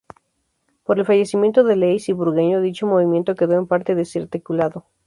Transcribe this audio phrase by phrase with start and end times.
[0.83, 4.87] Por el fallecimiento de Leis y Burgueño dicho movimiento quedó en parte desarticulado.